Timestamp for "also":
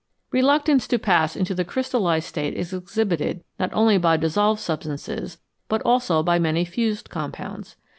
5.83-6.23